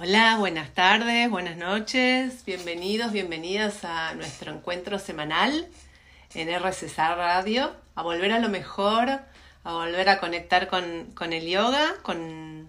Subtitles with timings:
[0.00, 5.66] Hola, buenas tardes, buenas noches, bienvenidos, bienvenidas a nuestro encuentro semanal
[6.34, 11.96] en RCC Radio, a volver a lo mejor, a volver a conectar con, el yoga,
[12.02, 12.68] con,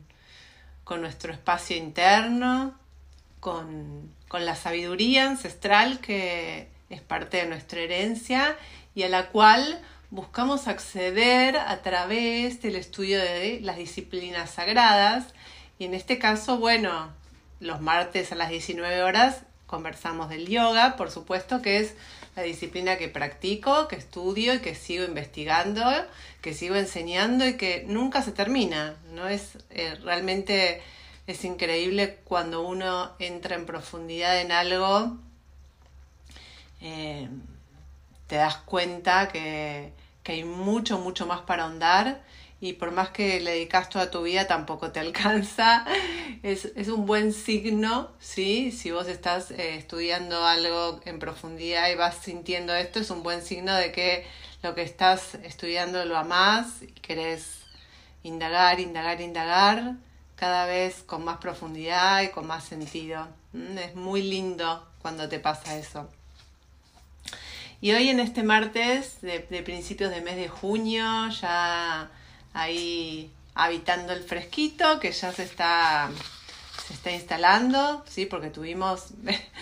[0.84, 2.74] con, nuestro espacio interno,
[3.40, 8.58] con, con la sabiduría ancestral que es parte de nuestra herencia
[8.96, 15.28] y a la cual buscamos acceder a través del estudio de las disciplinas sagradas.
[15.78, 17.19] Y en este caso, bueno,
[17.60, 21.94] los martes a las 19 horas conversamos del yoga, por supuesto que es
[22.36, 25.84] la disciplina que practico, que estudio y que sigo investigando,
[26.42, 28.96] que sigo enseñando y que nunca se termina.
[29.14, 30.82] No es eh, realmente
[31.28, 35.18] es increíble cuando uno entra en profundidad en algo,
[36.82, 37.30] eh,
[38.26, 42.24] te das cuenta que, que hay mucho, mucho más para ahondar
[42.62, 45.86] y por más que le dedicas toda tu vida tampoco te alcanza.
[46.44, 48.72] Es, un buen signo, ¿sí?
[48.72, 53.42] Si vos estás eh, estudiando algo en profundidad y vas sintiendo esto, es un buen
[53.42, 54.26] signo de que
[54.62, 57.62] lo que estás estudiando lo amás y querés
[58.24, 59.96] indagar, indagar, indagar
[60.36, 63.28] cada vez con más profundidad y con más sentido.
[63.54, 66.10] Mm, es muy lindo cuando te pasa eso.
[67.82, 72.12] Y hoy en este martes de principios de mes de junio, ya
[72.54, 76.10] ahí habitando el fresquito que ya se está,
[76.88, 78.26] se está instalando, ¿sí?
[78.26, 79.08] porque tuvimos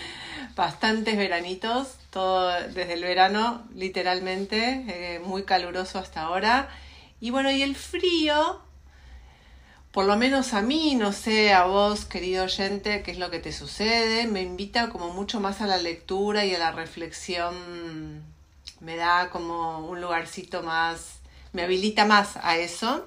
[0.56, 6.68] bastantes veranitos, todo desde el verano literalmente, eh, muy caluroso hasta ahora.
[7.20, 8.60] Y bueno, y el frío,
[9.90, 13.40] por lo menos a mí, no sé, a vos, querido oyente, qué es lo que
[13.40, 18.22] te sucede, me invita como mucho más a la lectura y a la reflexión,
[18.80, 21.18] me da como un lugarcito más
[21.52, 23.06] me habilita más a eso.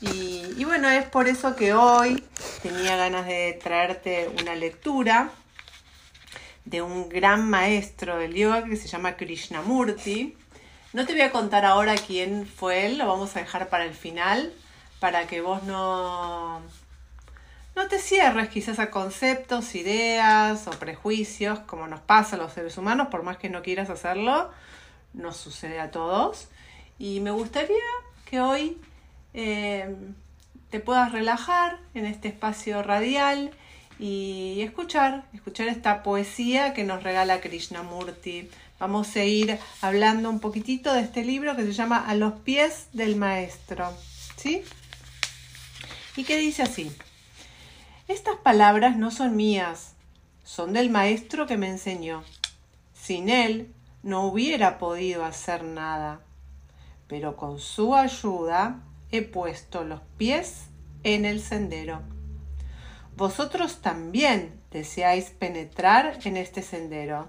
[0.00, 2.24] Y, bueno, es por eso que hoy
[2.62, 5.30] tenía ganas de traerte una lectura
[6.64, 10.36] de un gran maestro del yoga que se llama Krishnamurti.
[10.92, 13.94] No te voy a contar ahora quién fue él, lo vamos a dejar para el
[13.94, 14.52] final,
[14.98, 16.60] para que vos no,
[17.74, 22.76] no te cierres quizás a conceptos, ideas o prejuicios, como nos pasa a los seres
[22.76, 24.50] humanos, por más que no quieras hacerlo,
[25.14, 26.48] nos sucede a todos.
[27.02, 27.74] Y me gustaría
[28.26, 28.78] que hoy
[29.34, 29.92] eh,
[30.70, 33.50] te puedas relajar en este espacio radial
[33.98, 38.48] y escuchar, escuchar esta poesía que nos regala Krishnamurti.
[38.78, 42.86] Vamos a ir hablando un poquitito de este libro que se llama A los pies
[42.92, 43.92] del maestro.
[44.36, 44.62] ¿Sí?
[46.14, 46.92] Y que dice así.
[48.06, 49.94] Estas palabras no son mías,
[50.44, 52.22] son del maestro que me enseñó.
[52.94, 53.74] Sin él
[54.04, 56.20] no hubiera podido hacer nada
[57.12, 58.80] pero con su ayuda
[59.10, 60.68] he puesto los pies
[61.02, 62.00] en el sendero.
[63.18, 67.28] Vosotros también deseáis penetrar en este sendero,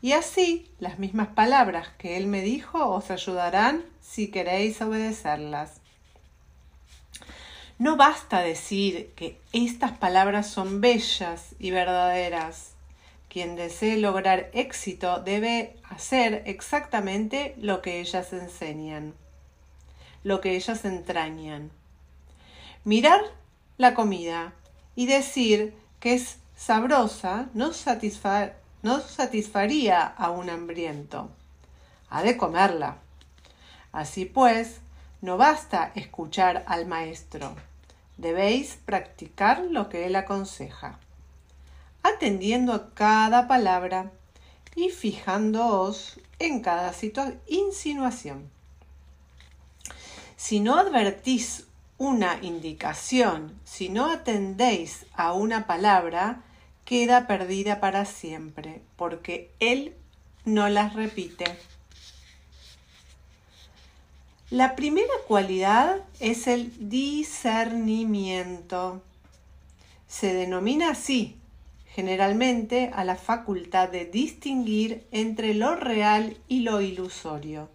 [0.00, 5.80] y así las mismas palabras que él me dijo os ayudarán si queréis obedecerlas.
[7.78, 12.71] No basta decir que estas palabras son bellas y verdaderas.
[13.32, 19.14] Quien desee lograr éxito debe hacer exactamente lo que ellas enseñan,
[20.22, 21.70] lo que ellas entrañan.
[22.84, 23.22] Mirar
[23.78, 24.52] la comida
[24.94, 27.70] y decir que es sabrosa no,
[28.82, 31.30] no satisfaría a un hambriento.
[32.10, 32.98] Ha de comerla.
[33.92, 34.82] Así pues,
[35.22, 37.56] no basta escuchar al maestro.
[38.18, 40.98] Debéis practicar lo que él aconseja
[42.02, 44.12] atendiendo a cada palabra
[44.74, 46.92] y fijándoos en cada
[47.46, 48.50] insinuación.
[50.36, 51.66] Si no advertís
[51.98, 56.42] una indicación, si no atendéis a una palabra,
[56.84, 59.94] queda perdida para siempre, porque Él
[60.44, 61.44] no las repite.
[64.50, 69.00] La primera cualidad es el discernimiento.
[70.08, 71.38] Se denomina así
[71.94, 77.68] generalmente a la facultad de distinguir entre lo real y lo ilusorio,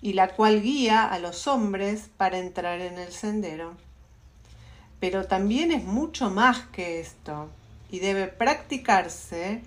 [0.00, 3.74] y la cual guía a los hombres para entrar en el sendero.
[5.00, 7.48] Pero también es mucho más que esto,
[7.90, 9.62] y debe practicarse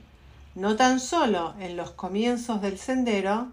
[0.55, 3.49] no tan solo en los comienzos del sendero,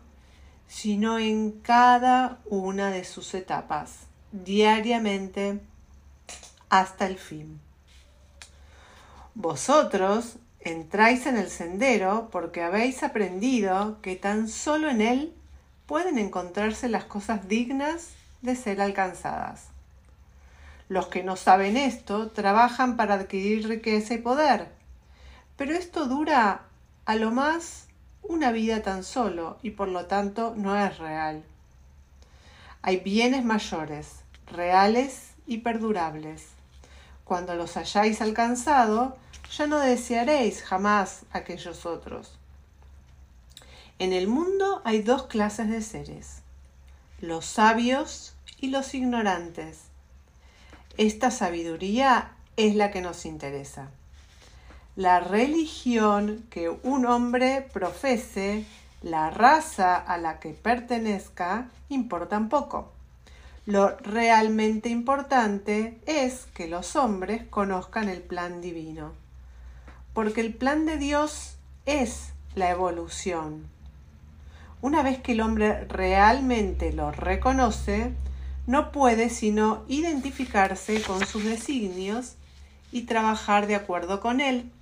[0.68, 5.60] sino en cada una de sus etapas, diariamente
[6.68, 7.60] hasta el fin.
[9.40, 15.32] Vosotros entráis en el sendero porque habéis aprendido que tan solo en él
[15.86, 19.68] pueden encontrarse las cosas dignas de ser alcanzadas.
[20.88, 24.72] Los que no saben esto trabajan para adquirir riqueza y poder.
[25.56, 26.62] Pero esto dura
[27.04, 27.86] a lo más
[28.24, 31.44] una vida tan solo y por lo tanto no es real.
[32.82, 34.16] Hay bienes mayores,
[34.48, 36.48] reales y perdurables.
[37.22, 39.16] Cuando los hayáis alcanzado,
[39.56, 42.38] ya no desearéis jamás aquellos otros.
[43.98, 46.42] En el mundo hay dos clases de seres,
[47.20, 49.80] los sabios y los ignorantes.
[50.96, 53.90] Esta sabiduría es la que nos interesa.
[54.96, 58.66] La religión que un hombre profese,
[59.02, 62.92] la raza a la que pertenezca, importan poco.
[63.64, 69.12] Lo realmente importante es que los hombres conozcan el plan divino,
[70.18, 73.68] porque el plan de Dios es la evolución.
[74.82, 78.14] Una vez que el hombre realmente lo reconoce,
[78.66, 82.34] no puede sino identificarse con sus designios
[82.90, 84.72] y trabajar de acuerdo con él,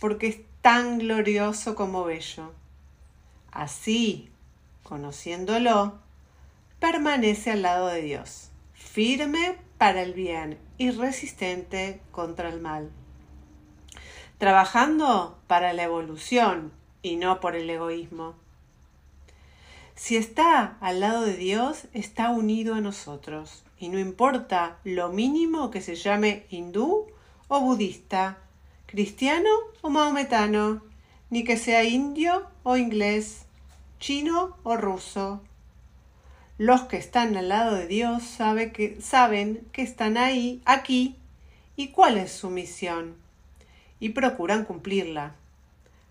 [0.00, 2.52] porque es tan glorioso como bello.
[3.52, 4.28] Así,
[4.82, 5.94] conociéndolo,
[6.78, 12.90] permanece al lado de Dios, firme para el bien y resistente contra el mal,
[14.38, 16.72] trabajando para la evolución
[17.02, 18.34] y no por el egoísmo.
[19.94, 23.64] Si está al lado de Dios, está unido a nosotros.
[23.78, 27.06] Y no importa lo mínimo que se llame hindú
[27.48, 28.38] o budista,
[28.86, 29.50] cristiano
[29.80, 30.82] o maometano,
[31.30, 33.46] ni que sea indio o inglés,
[33.98, 35.40] chino o ruso.
[36.58, 41.16] Los que están al lado de Dios sabe que, saben que están ahí, aquí,
[41.74, 43.16] y cuál es su misión,
[44.06, 45.34] y procuran cumplirla.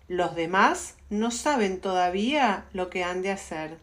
[0.06, 3.78] Los demás no saben todavía lo que han de hacer,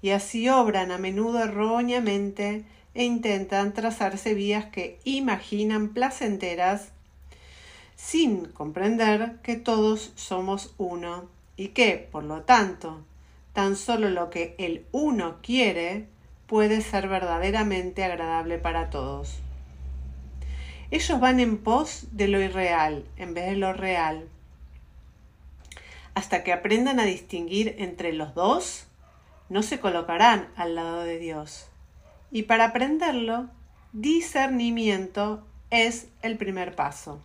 [0.00, 2.64] y así obran a menudo erróneamente
[2.94, 6.92] e intentan trazarse vías que imaginan placenteras
[7.94, 11.28] sin comprender que todos somos uno
[11.58, 13.04] y que, por lo tanto,
[13.52, 16.06] tan solo lo que el uno quiere
[16.46, 19.42] puede ser verdaderamente agradable para todos.
[20.92, 24.28] Ellos van en pos de lo irreal en vez de lo real
[26.14, 28.86] hasta que aprendan a distinguir entre los dos,
[29.48, 31.68] no se colocarán al lado de Dios.
[32.30, 33.48] Y para aprenderlo,
[33.92, 37.20] discernimiento es el primer paso.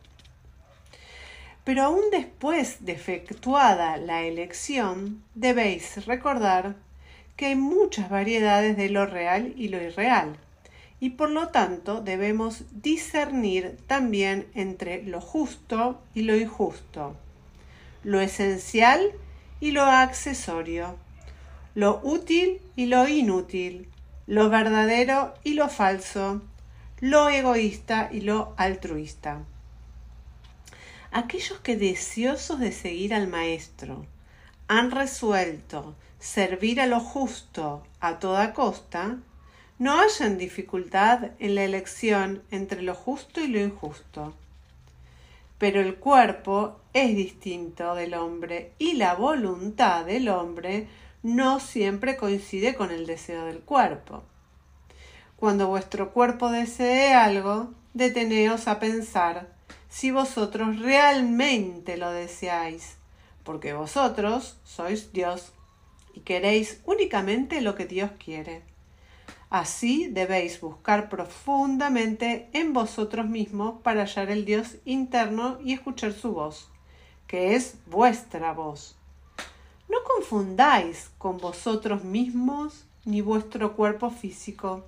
[1.63, 6.75] Pero aún después de efectuada la elección, debéis recordar
[7.36, 10.38] que hay muchas variedades de lo real y lo irreal,
[11.00, 17.16] y por lo tanto debemos discernir también entre lo justo y lo injusto
[18.08, 19.12] lo esencial
[19.60, 20.96] y lo accesorio,
[21.76, 23.90] lo útil y lo inútil,
[24.28, 26.42] lo verdadero y lo falso,
[27.02, 29.44] lo egoísta y lo altruista.
[31.12, 34.06] Aquellos que deseosos de seguir al Maestro
[34.70, 39.18] han resuelto servir a lo justo a toda costa,
[39.79, 44.33] no hayan dificultad en la elección entre lo justo y lo injusto
[45.57, 50.88] pero el cuerpo es distinto del hombre y la voluntad del hombre
[51.24, 54.24] no siempre coincide con el deseo del cuerpo.
[55.35, 59.50] Cuando vuestro cuerpo desee algo, deteneos a pensar
[59.89, 62.98] si vosotros realmente lo deseáis,
[63.43, 65.53] porque vosotros sois Dios
[66.13, 68.62] y queréis únicamente lo que Dios quiere.
[69.50, 76.34] Así debéis buscar profundamente en vosotros mismos para hallar el Dios interno y escuchar su
[76.34, 76.70] voz,
[77.27, 78.98] que es vuestra voz.
[79.88, 84.84] No confundáis con vosotros mismos ni vuestro cuerpo físico,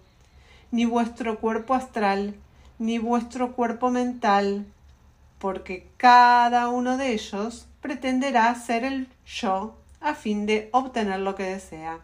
[0.72, 2.36] ni vuestro cuerpo astral,
[2.80, 4.66] ni vuestro cuerpo mental,
[5.40, 11.44] porque cada uno de ellos pretenderá ser el yo a fin de obtener lo que
[11.44, 12.02] desea.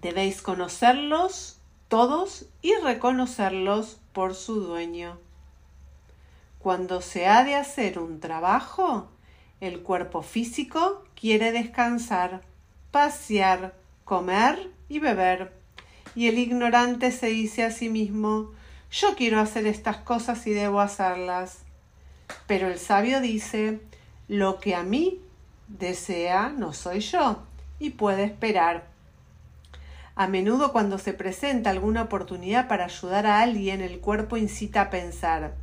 [0.00, 5.18] Debéis conocerlos todos y reconocerlos por su dueño.
[6.58, 9.08] Cuando se ha de hacer un trabajo,
[9.60, 12.42] el cuerpo físico quiere descansar,
[12.90, 13.74] pasear,
[14.04, 15.52] comer y beber.
[16.14, 18.52] Y el ignorante se dice a sí mismo
[18.90, 21.60] yo quiero hacer estas cosas y debo hacerlas.
[22.46, 23.80] Pero el sabio dice
[24.28, 25.20] lo que a mí
[25.68, 27.42] desea no soy yo
[27.78, 28.95] y puede esperar
[30.16, 34.90] a menudo cuando se presenta alguna oportunidad para ayudar a alguien, el cuerpo incita a
[34.90, 35.54] pensar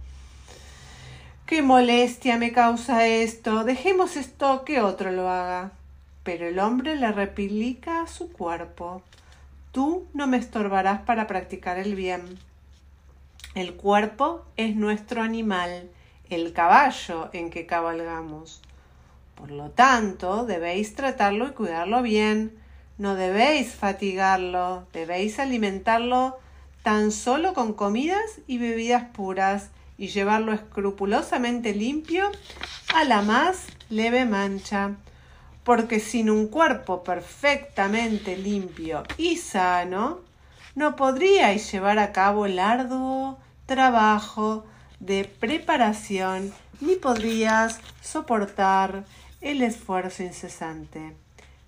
[1.46, 3.66] Qué molestia me causa esto.
[3.66, 5.72] Dejemos esto que otro lo haga.
[6.24, 9.04] Pero el hombre le replica a su cuerpo
[9.74, 12.40] Tú no me estorbarás para practicar el bien.
[13.56, 15.90] El cuerpo es nuestro animal,
[16.30, 18.62] el caballo en que cabalgamos.
[19.36, 22.63] Por lo tanto, debéis tratarlo y cuidarlo bien.
[22.98, 26.38] No debéis fatigarlo, debéis alimentarlo
[26.84, 32.30] tan solo con comidas y bebidas puras y llevarlo escrupulosamente limpio
[32.94, 34.92] a la más leve mancha.
[35.64, 40.20] Porque sin un cuerpo perfectamente limpio y sano,
[40.76, 44.66] no podríais llevar a cabo el arduo trabajo
[45.00, 49.06] de preparación ni podrías soportar
[49.42, 51.23] el esfuerzo incesante.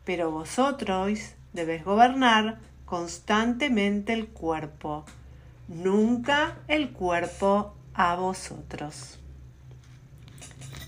[0.05, 1.19] Pero vosotros
[1.53, 5.05] debéis gobernar constantemente el cuerpo,
[5.67, 9.19] nunca el cuerpo a vosotros.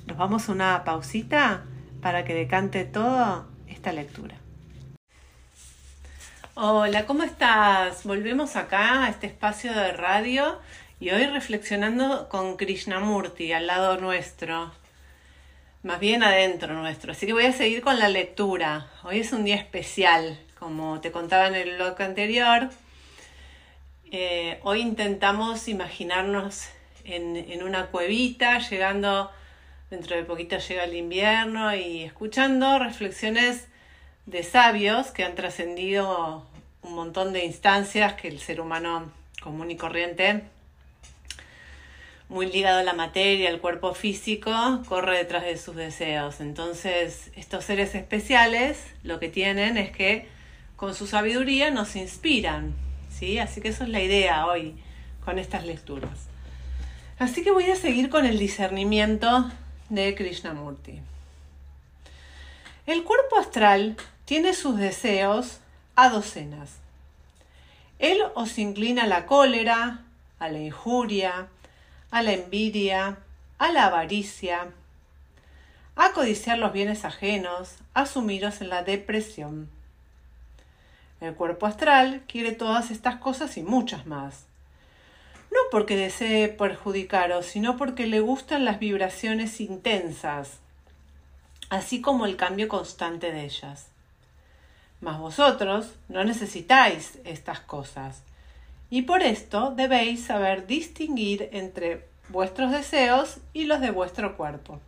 [0.05, 1.65] Nos vamos a una pausita
[2.01, 4.35] para que decante todo esta lectura.
[6.53, 8.03] Hola, ¿cómo estás?
[8.03, 10.59] Volvemos acá a este espacio de radio
[10.99, 14.71] y hoy reflexionando con Krishnamurti al lado nuestro,
[15.87, 17.13] más bien adentro nuestro.
[17.13, 18.87] Así que voy a seguir con la lectura.
[19.03, 22.69] Hoy es un día especial, como te contaba en el blog anterior.
[24.11, 26.67] Eh, hoy intentamos imaginarnos
[27.05, 29.31] en, en una cuevita, llegando,
[29.89, 33.69] dentro de poquito llega el invierno y escuchando reflexiones
[34.25, 36.45] de sabios que han trascendido
[36.81, 39.09] un montón de instancias que el ser humano
[39.41, 40.43] común y corriente,
[42.29, 44.51] muy ligado a la materia, al cuerpo físico,
[44.87, 46.41] corre detrás de sus deseos.
[46.41, 50.27] Entonces, estos seres especiales lo que tienen es que
[50.75, 52.73] con su sabiduría nos inspiran,
[53.09, 53.39] ¿sí?
[53.39, 54.75] Así que eso es la idea hoy
[55.23, 56.27] con estas lecturas.
[57.17, 59.49] Así que voy a seguir con el discernimiento
[59.89, 60.99] de Krishnamurti.
[62.85, 65.59] El cuerpo astral tiene sus deseos
[65.95, 66.77] a docenas.
[67.99, 70.01] Él os inclina a la cólera,
[70.39, 71.47] a la injuria,
[72.11, 73.17] a la envidia,
[73.57, 74.67] a la avaricia,
[75.95, 79.69] a codiciar los bienes ajenos, a sumiros en la depresión.
[81.19, 84.45] El cuerpo astral quiere todas estas cosas y muchas más.
[85.51, 90.59] No porque desee perjudicaros, sino porque le gustan las vibraciones intensas,
[91.69, 93.87] así como el cambio constante de ellas.
[95.01, 98.21] Mas vosotros no necesitáis estas cosas,
[98.89, 104.79] y por esto debéis saber distinguir entre vuestros deseos y los de vuestro cuerpo.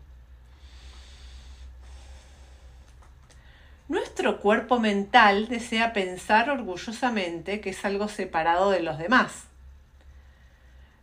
[3.89, 9.45] Nuestro cuerpo mental desea pensar orgullosamente que es algo separado de los demás.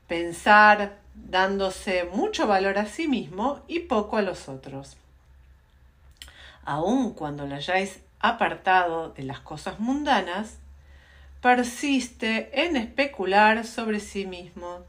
[0.07, 4.97] Pensar dándose mucho valor a sí mismo y poco a los otros.
[6.65, 10.59] Aun cuando lo hayáis apartado de las cosas mundanas,
[11.41, 14.81] persiste en especular sobre sí mismo,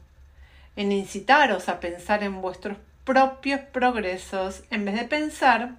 [0.76, 5.72] en incitaros a pensar en vuestros propios progresos en vez de pensar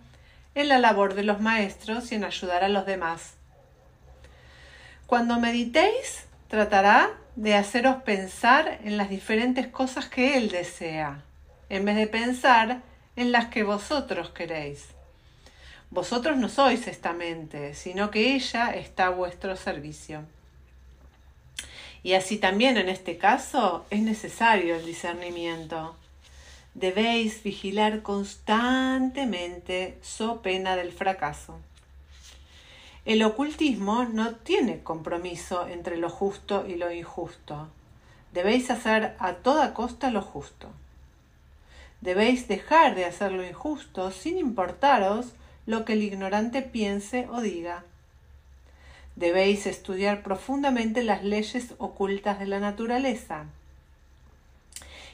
[0.55, 3.35] en la labor de los maestros y en ayudar a los demás.
[5.05, 11.23] Cuando meditéis, tratará de haceros pensar en las diferentes cosas que Él desea,
[11.69, 12.81] en vez de pensar
[13.15, 14.87] en las que vosotros queréis.
[15.91, 20.25] Vosotros no sois esta mente, sino que ella está a vuestro servicio.
[22.03, 25.95] Y así también en este caso es necesario el discernimiento.
[26.73, 31.59] Debéis vigilar constantemente so pena del fracaso.
[33.05, 37.67] El ocultismo no tiene compromiso entre lo justo y lo injusto.
[38.33, 40.69] Debéis hacer a toda costa lo justo.
[42.01, 45.33] Debéis dejar de hacer lo injusto sin importaros
[45.65, 47.83] lo que el ignorante piense o diga.
[49.19, 53.47] Debéis estudiar profundamente las leyes ocultas de la naturaleza.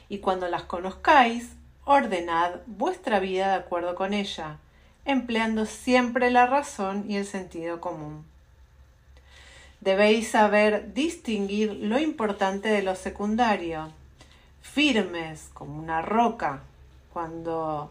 [0.08, 1.48] Y cuando las conozcáis,
[1.84, 4.58] ordenad vuestra vida de acuerdo con ella,
[5.06, 8.24] empleando siempre la razón y el sentido común.
[9.80, 13.90] Debéis saber distinguir lo importante de lo secundario,
[14.62, 16.62] firmes como una roca,
[17.12, 17.90] cuando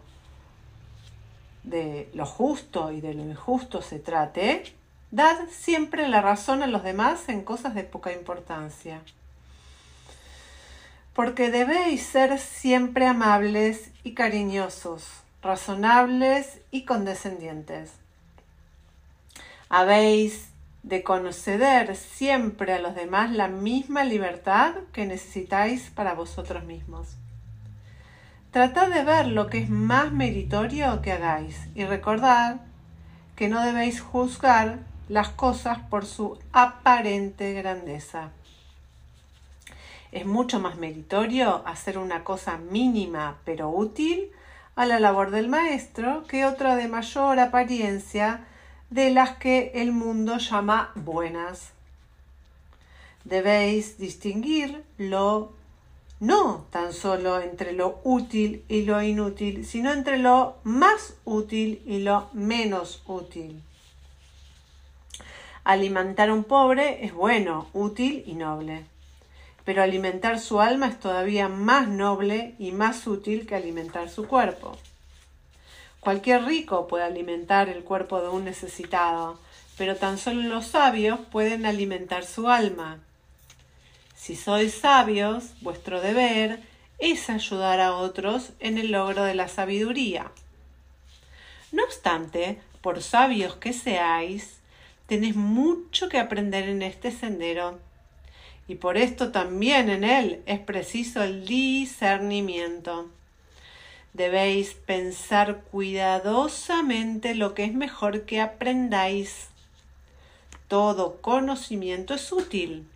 [1.63, 4.74] de lo justo y de lo injusto se trate,
[5.15, 9.01] dad siempre la razón a los demás en cosas de poca importancia.
[11.13, 15.07] Porque debéis ser siempre amables y cariñosos,
[15.41, 17.93] razonables y condescendientes.
[19.69, 20.49] Habéis
[20.83, 27.15] de conceder siempre a los demás la misma libertad que necesitáis para vosotros mismos.
[28.51, 32.57] Tratad de ver lo que es más meritorio que hagáis y recordad
[33.37, 38.31] que no debéis juzgar las cosas por su aparente grandeza.
[40.11, 44.31] Es mucho más meritorio hacer una cosa mínima pero útil
[44.75, 48.45] a la labor del maestro que otra de mayor apariencia
[48.89, 51.71] de las que el mundo llama buenas.
[53.23, 55.53] Debéis distinguir lo
[56.19, 61.99] no tan solo entre lo útil y lo inútil, sino entre lo más útil y
[61.99, 63.61] lo menos útil.
[65.65, 68.85] Alimentar a un pobre es bueno, útil y noble,
[69.63, 74.77] pero alimentar su alma es todavía más noble y más útil que alimentar su cuerpo.
[76.01, 79.39] Cualquier rico puede alimentar el cuerpo de un necesitado,
[79.75, 82.99] pero tan solo los sabios pueden alimentar su alma.
[84.15, 86.59] Si sois sabios, vuestro deber
[86.99, 90.29] es ayudar a otros en el logro de la sabiduría.
[91.71, 94.54] No obstante, por sabios que seáis,
[95.07, 97.79] tenéis mucho que aprender en este sendero,
[98.67, 103.09] y por esto también en él es preciso el discernimiento.
[104.13, 109.49] Debéis pensar cuidadosamente lo que es mejor que aprendáis.
[110.67, 112.87] Todo conocimiento es útil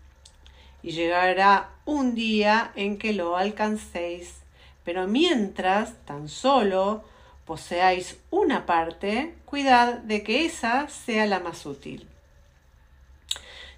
[0.82, 4.36] y llegará un día en que lo alcancéis.
[4.86, 7.04] Pero mientras tan solo
[7.50, 12.08] poseáis una parte, cuidad de que esa sea la más útil.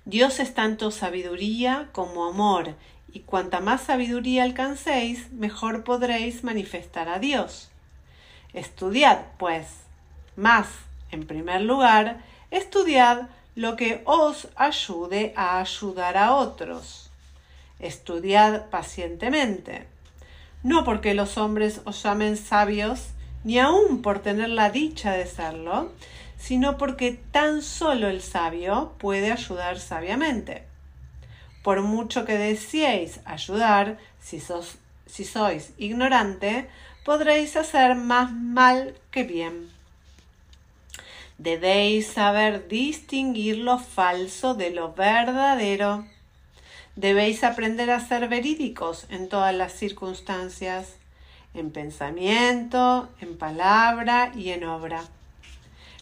[0.03, 2.75] Dios es tanto sabiduría como amor,
[3.13, 7.71] y cuanta más sabiduría alcancéis, mejor podréis manifestar a Dios.
[8.51, 9.67] Estudiad, pues,
[10.35, 10.67] más,
[11.09, 17.09] en primer lugar, estudiad lo que os ayude a ayudar a otros.
[17.79, 19.87] Estudiad pacientemente,
[20.61, 23.11] no porque los hombres os llamen sabios,
[23.43, 25.91] ni aun por tener la dicha de serlo,
[26.37, 30.63] sino porque tan solo el sabio puede ayudar sabiamente.
[31.63, 34.41] Por mucho que deseéis ayudar, si,
[35.05, 36.67] si sois ignorante,
[37.05, 39.69] podréis hacer más mal que bien.
[41.37, 46.05] Debéis saber distinguir lo falso de lo verdadero.
[46.95, 50.97] Debéis aprender a ser verídicos en todas las circunstancias,
[51.53, 55.03] en pensamiento, en palabra y en obra.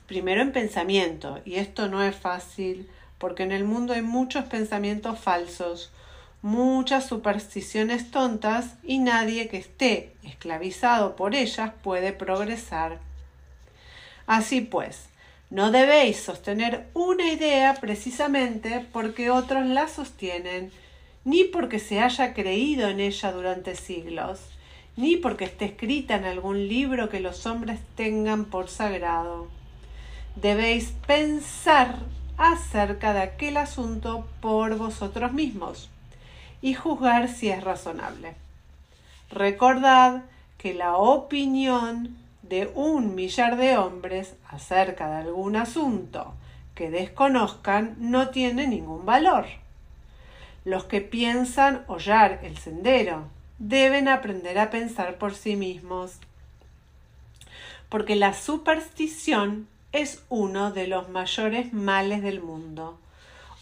[0.07, 5.19] Primero en pensamiento, y esto no es fácil, porque en el mundo hay muchos pensamientos
[5.19, 5.91] falsos,
[6.41, 12.99] muchas supersticiones tontas y nadie que esté esclavizado por ellas puede progresar.
[14.25, 15.09] Así pues,
[15.49, 20.71] no debéis sostener una idea precisamente porque otros la sostienen,
[21.25, 24.39] ni porque se haya creído en ella durante siglos,
[24.99, 29.47] ni porque esté escrita en algún libro que los hombres tengan por sagrado.
[30.35, 31.99] Debéis pensar
[32.37, 35.89] acerca de aquel asunto por vosotros mismos
[36.61, 38.35] y juzgar si es razonable.
[39.31, 40.23] Recordad
[40.57, 46.33] que la opinión de un millar de hombres acerca de algún asunto
[46.75, 49.45] que desconozcan no tiene ningún valor.
[50.65, 56.13] Los que piensan hollar el sendero deben aprender a pensar por sí mismos,
[57.89, 62.99] porque la superstición es uno de los mayores males del mundo,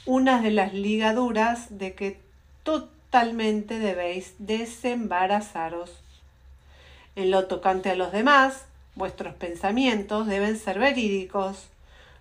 [0.06, 2.20] una de las ligaduras de que
[2.64, 5.92] totalmente debéis desembarazaros.
[7.16, 11.68] En lo tocante a los demás, Vuestros pensamientos deben ser verídicos.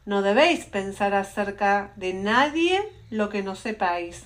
[0.04, 4.24] No debéis pensar acerca de nadie lo que no sepáis.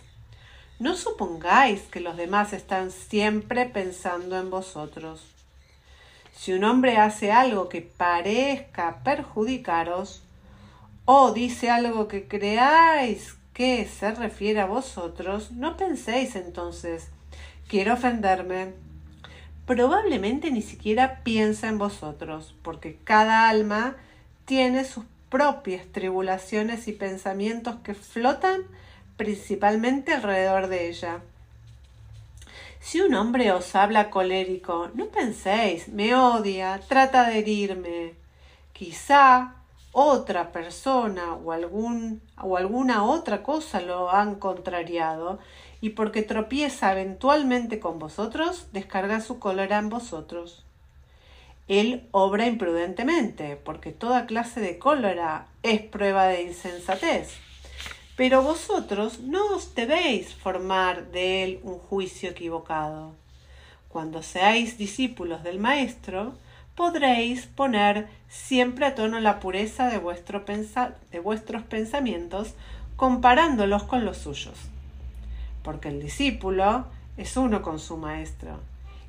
[0.81, 5.21] No supongáis que los demás están siempre pensando en vosotros.
[6.35, 10.23] Si un hombre hace algo que parezca perjudicaros,
[11.05, 17.09] o dice algo que creáis que se refiere a vosotros, no penséis entonces,
[17.69, 18.73] quiero ofenderme
[19.67, 23.97] probablemente ni siquiera piensa en vosotros, porque cada alma
[24.47, 28.63] tiene sus propias tribulaciones y pensamientos que flotan
[29.21, 31.21] principalmente alrededor de ella.
[32.81, 38.15] Si un hombre os habla colérico, no penséis, me odia, trata de herirme.
[38.73, 39.57] Quizá
[39.93, 45.39] otra persona o, o alguna otra cosa lo han contrariado
[45.83, 50.65] y porque tropieza eventualmente con vosotros, descarga su cólera en vosotros.
[51.69, 57.50] Él obra imprudentemente, porque toda clase de cólera es prueba de insensatez.
[58.21, 63.15] Pero vosotros no os debéis formar de él un juicio equivocado.
[63.89, 66.35] Cuando seáis discípulos del Maestro,
[66.75, 72.55] podréis poner siempre a tono la pureza de, vuestro de vuestros pensamientos
[72.97, 74.59] comparándolos con los suyos
[75.63, 78.61] porque el discípulo es uno con su maestro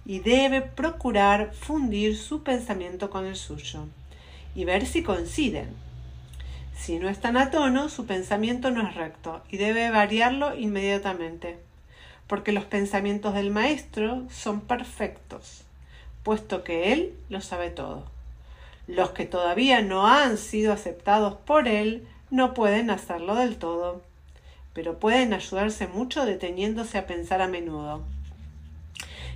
[0.06, 3.86] y debe procurar fundir su pensamiento con el suyo
[4.56, 5.91] y ver si coinciden.
[6.82, 11.60] Si no están a tono, su pensamiento no es recto y debe variarlo inmediatamente,
[12.26, 15.64] porque los pensamientos del maestro son perfectos,
[16.24, 18.06] puesto que él lo sabe todo.
[18.88, 24.02] Los que todavía no han sido aceptados por él no pueden hacerlo del todo,
[24.74, 28.02] pero pueden ayudarse mucho deteniéndose a pensar a menudo.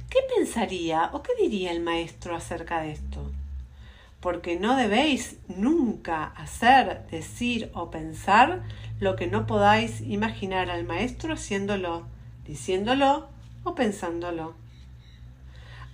[0.10, 3.32] ¿Qué pensaría o qué diría el maestro acerca de esto?
[4.26, 8.64] Porque no debéis nunca hacer, decir o pensar
[9.00, 12.08] lo que no podáis imaginar al maestro haciéndolo,
[12.44, 13.30] diciéndolo
[13.64, 14.56] o pensándolo.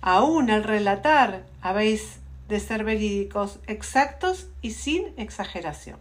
[0.00, 5.98] Aún al relatar habéis de ser verídicos, exactos y sin exageración.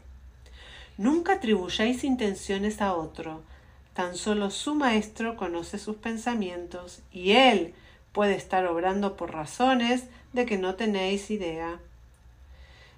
[0.98, 3.44] Nunca atribuyáis intenciones a otro,
[3.94, 7.74] tan solo su maestro conoce sus pensamientos y él
[8.14, 11.82] puede estar obrando por razones de que no tenéis idea.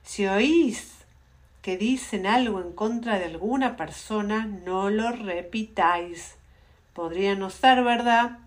[0.03, 0.93] Si oís
[1.61, 6.35] que dicen algo en contra de alguna persona, no lo repitáis.
[6.93, 8.39] Podría no ser verdad,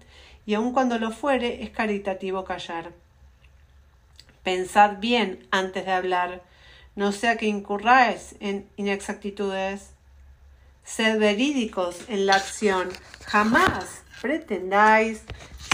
[0.45, 2.93] y aun cuando lo fuere, es caritativo callar.
[4.45, 6.43] Pensad bien antes de hablar,
[6.95, 9.91] no sea que incurráis en inexactitudes.
[10.85, 12.91] Sed verídicos en la acción,
[13.25, 15.23] jamás pretendáis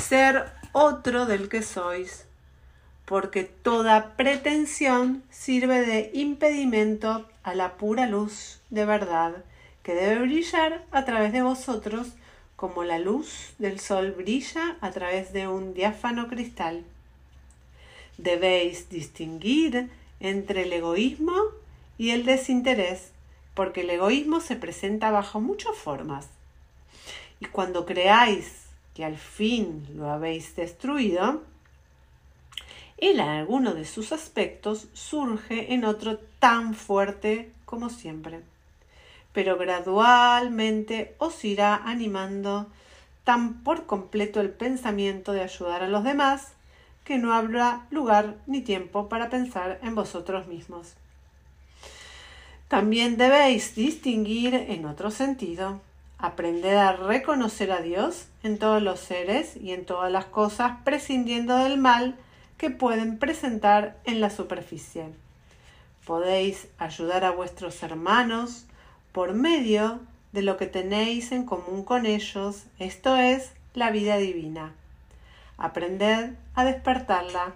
[0.02, 2.26] ser otro del que sois,
[3.12, 9.44] porque toda pretensión sirve de impedimento a la pura luz de verdad
[9.82, 12.08] que debe brillar a través de vosotros
[12.56, 16.84] como la luz del sol brilla a través de un diáfano cristal.
[18.16, 21.36] Debéis distinguir entre el egoísmo
[21.98, 23.12] y el desinterés,
[23.52, 26.28] porque el egoísmo se presenta bajo muchas formas.
[27.40, 31.42] Y cuando creáis que al fin lo habéis destruido,
[33.10, 38.42] en alguno de sus aspectos surge en otro tan fuerte como siempre,
[39.32, 42.68] pero gradualmente os irá animando
[43.24, 46.52] tan por completo el pensamiento de ayudar a los demás
[47.04, 50.94] que no habrá lugar ni tiempo para pensar en vosotros mismos.
[52.68, 55.80] También debéis distinguir en otro sentido
[56.18, 61.56] Aprended a reconocer a Dios en todos los seres y en todas las cosas, prescindiendo
[61.56, 62.16] del mal
[62.62, 65.08] que pueden presentar en la superficie.
[66.06, 68.66] Podéis ayudar a vuestros hermanos
[69.10, 69.98] por medio
[70.30, 74.74] de lo que tenéis en común con ellos, esto es la vida divina.
[75.58, 77.54] Aprended a despertarla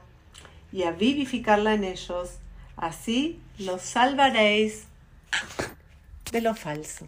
[0.73, 2.39] y a vivificarla en ellos,
[2.77, 4.87] así los salvaréis
[6.33, 7.07] de lo falso.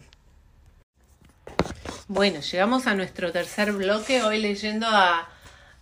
[2.07, 4.87] Bueno, llegamos a nuestro tercer bloque, hoy leyendo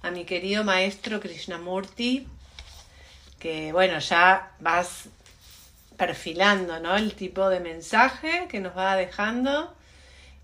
[0.02, 2.28] a, mi querido maestro Krishnamurti,
[3.40, 5.10] que bueno, ya vas
[5.98, 6.96] perfilando ¿no?
[6.96, 9.74] el tipo de mensaje que nos va dejando.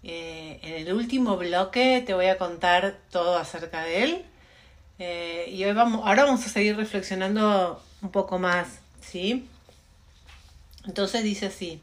[0.04, 4.26] Eh, en el último bloque te voy a contar todo acerca de él.
[5.00, 9.48] Eh, y hoy vamos, ahora vamos a seguir reflexionando un poco más, ¿sí?
[10.86, 11.82] Entonces dice así.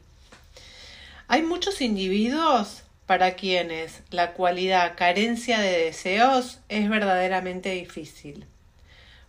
[1.27, 8.45] Hay muchos individuos para quienes la cualidad carencia de deseos es verdaderamente difícil,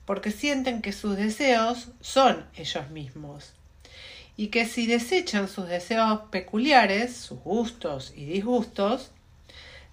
[0.05, 3.55] porque sienten que sus deseos son ellos mismos,
[4.37, 9.11] y que si desechan sus deseos peculiares, sus gustos y disgustos,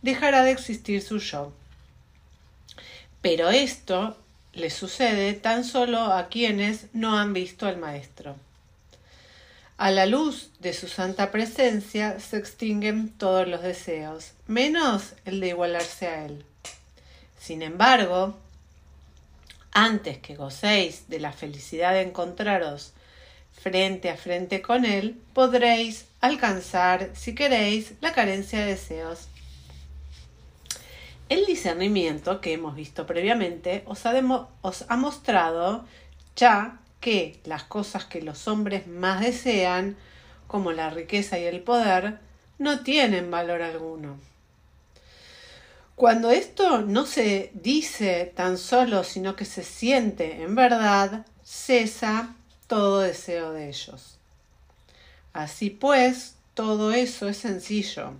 [0.03, 1.51] dejará de existir su yo.
[3.23, 4.15] Pero esto
[4.53, 8.35] le sucede tan solo a quienes no han visto al Maestro.
[9.79, 15.47] A la luz de su santa presencia se extinguen todos los deseos, menos el de
[15.47, 16.43] igualarse a él.
[17.39, 18.35] Sin embargo,
[19.71, 22.91] antes que gocéis de la felicidad de encontraros
[23.53, 29.29] frente a frente con él, podréis alcanzar, si queréis, la carencia de deseos.
[31.29, 34.13] El discernimiento que hemos visto previamente os ha,
[34.61, 35.85] os ha mostrado
[36.35, 39.97] ya que las cosas que los hombres más desean,
[40.47, 42.19] como la riqueza y el poder,
[42.57, 44.17] no tienen valor alguno.
[45.95, 52.35] Cuando esto no se dice tan solo, sino que se siente en verdad, cesa
[52.67, 54.17] todo deseo de ellos.
[55.33, 58.13] Así pues, todo eso es sencillo.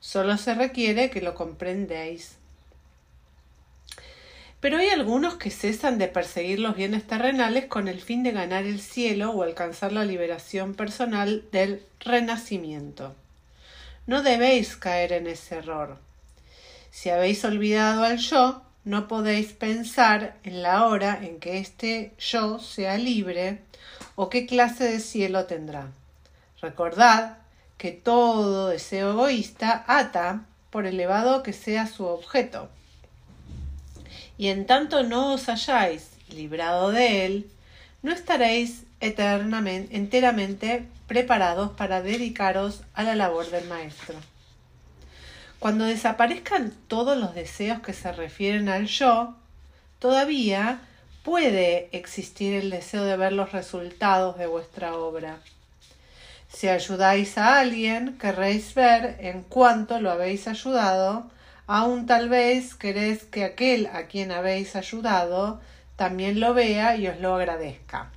[0.00, 2.36] Solo se requiere que lo comprendéis.
[4.62, 8.62] Pero hay algunos que cesan de perseguir los bienes terrenales con el fin de ganar
[8.62, 13.16] el cielo o alcanzar la liberación personal del renacimiento.
[14.06, 15.98] No debéis caer en ese error.
[16.92, 22.60] Si habéis olvidado al yo, no podéis pensar en la hora en que este yo
[22.60, 23.62] sea libre
[24.14, 25.88] o qué clase de cielo tendrá.
[26.60, 27.38] Recordad
[27.78, 32.68] que todo deseo egoísta ata por elevado que sea su objeto.
[34.42, 37.48] Y en tanto no os hayáis librado de él,
[38.02, 44.16] no estaréis eternamente, enteramente preparados para dedicaros a la labor del maestro.
[45.60, 49.36] Cuando desaparezcan todos los deseos que se refieren al yo,
[50.00, 50.80] todavía
[51.22, 55.38] puede existir el deseo de ver los resultados de vuestra obra.
[56.48, 61.30] Si ayudáis a alguien, querréis ver en cuánto lo habéis ayudado,
[61.74, 65.58] aun tal vez queréis que aquel a quien habéis ayudado
[65.96, 68.10] también lo vea y os lo agradezca.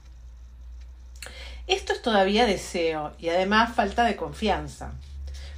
[1.65, 4.91] Esto es todavía deseo y además falta de confianza.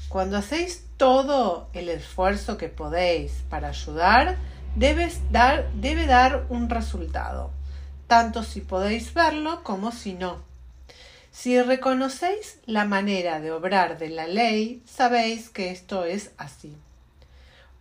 [0.09, 4.37] Cuando hacéis todo el esfuerzo que podéis para ayudar,
[4.75, 7.49] debe dar un resultado,
[8.05, 10.43] tanto si podéis verlo como si no.
[11.31, 16.77] Si reconocéis la manera de obrar de la ley, sabéis que esto es así.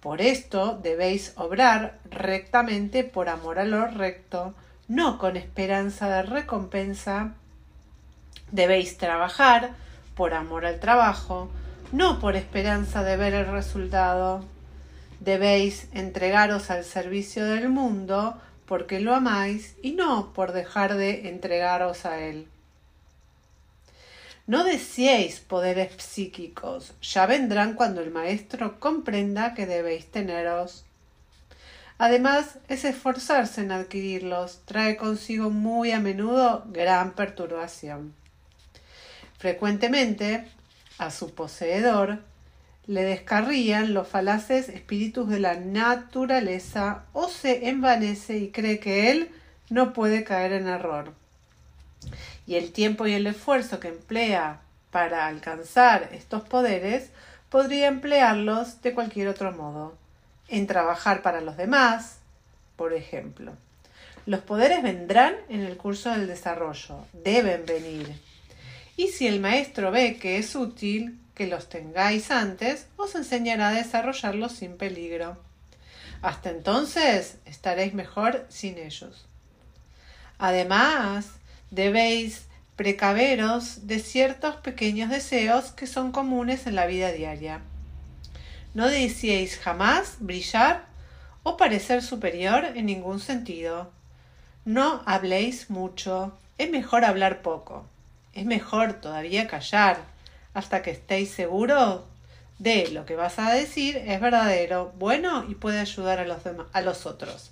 [0.01, 4.55] Por esto debéis obrar rectamente por amor a lo recto,
[4.89, 7.35] no con esperanza de recompensa.
[8.53, 9.71] Debéis trabajar
[10.15, 11.51] por amor al trabajo,
[11.93, 14.45] no por esperanza de ver el resultado.
[15.21, 22.05] Debéis entregaros al servicio del mundo porque lo amáis y no por dejar de entregaros
[22.05, 22.49] a él.
[24.47, 30.85] No deseéis poderes psíquicos, ya vendrán cuando el maestro comprenda que debéis teneros.
[31.99, 38.15] Además, es esforzarse en adquirirlos trae consigo muy a menudo gran perturbación.
[39.39, 40.47] Frecuentemente,
[40.99, 42.21] a su poseedor
[42.87, 49.31] le descarrían los falaces espíritus de la naturaleza o se envanece y cree que él
[49.71, 51.13] no puede caer en error.
[52.47, 57.11] Y el tiempo y el esfuerzo que emplea para alcanzar estos poderes
[57.49, 59.97] podría emplearlos de cualquier otro modo,
[60.49, 62.19] en trabajar para los demás,
[62.77, 63.53] por ejemplo.
[64.27, 68.21] Los poderes vendrán en el curso del desarrollo, deben venir.
[68.97, 73.75] Y si el maestro ve que es útil que los tengáis antes, os enseñará a
[73.75, 75.37] desarrollarlos sin peligro.
[76.23, 79.27] Hasta entonces estaréis mejor sin ellos.
[80.39, 81.29] Además,
[81.71, 87.61] debéis precaveros de ciertos pequeños deseos que son comunes en la vida diaria.
[88.75, 90.85] No deseéis jamás brillar
[91.43, 93.91] o parecer superior en ningún sentido.
[94.65, 97.87] No habléis mucho, es mejor hablar poco
[98.37, 99.97] es mejor todavía callar
[100.55, 102.03] hasta que estéis seguros
[102.59, 106.81] de lo que vas a decir es verdadero, bueno y puede ayudar a los, a
[106.83, 107.51] los otros.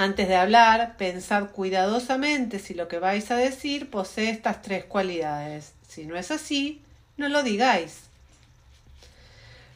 [0.00, 5.74] Antes de hablar, pensad cuidadosamente si lo que vais a decir posee estas tres cualidades.
[5.86, 6.80] Si no es así,
[7.18, 8.04] no lo digáis.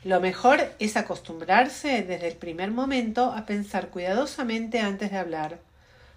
[0.02, 5.58] Lo mejor es acostumbrarse desde el primer momento a pensar cuidadosamente antes de hablar,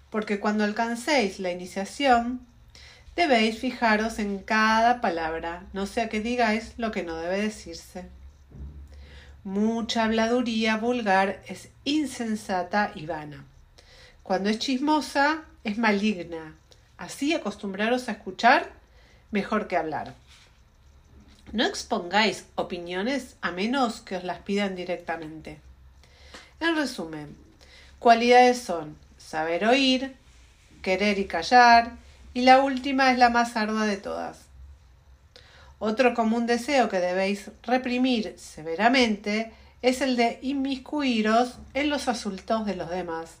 [0.08, 2.40] porque cuando alcancéis la iniciación,
[3.14, 8.06] Debéis fijaros en cada palabra, no sea que digáis lo que no debe decirse.
[9.44, 13.44] Mucha habladuría vulgar es insensata y vana.
[14.28, 16.54] Cuando es chismosa, es maligna.
[16.98, 18.68] Así acostumbraros a escuchar
[19.30, 20.12] mejor que hablar.
[21.52, 25.60] No expongáis opiniones a menos que os las pidan directamente.
[26.60, 27.38] En resumen,
[27.98, 30.14] cualidades son saber oír,
[30.82, 31.92] querer y callar,
[32.34, 34.40] y la última es la más ardua de todas.
[35.78, 42.76] Otro común deseo que debéis reprimir severamente es el de inmiscuiros en los asuntos de
[42.76, 43.38] los demás.